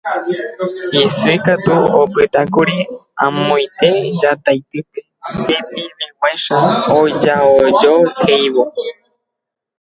Isy 1.01 1.33
katu 1.45 1.75
opytákuri 2.03 2.77
amoite 3.23 3.89
Jataitýpe 4.21 4.99
jepiveguáicha 5.47 6.57
ojaojohéivo 6.99 8.63